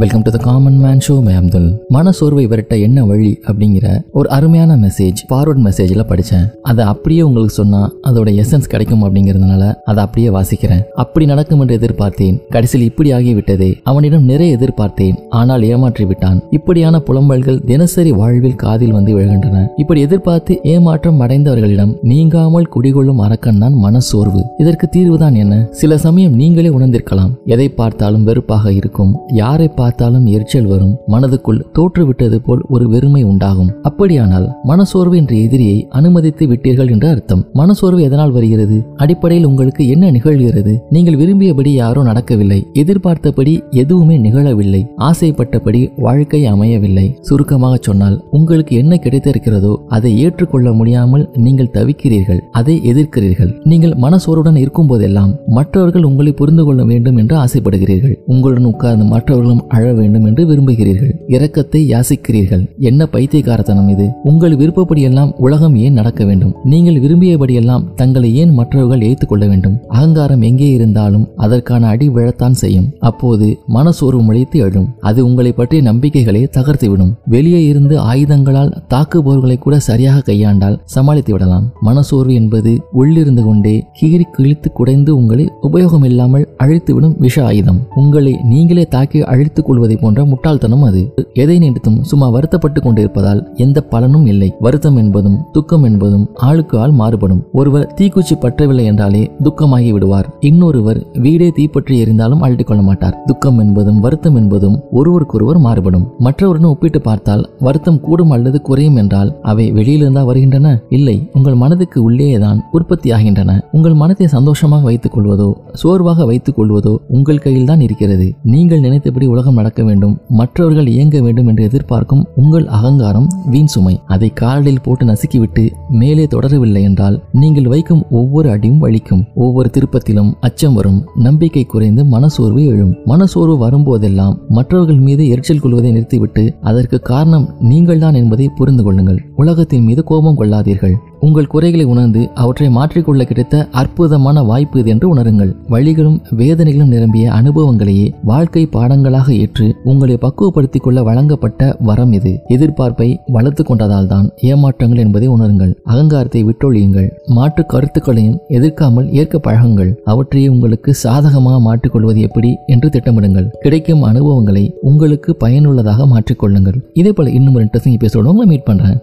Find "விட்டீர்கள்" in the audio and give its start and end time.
36.50-36.90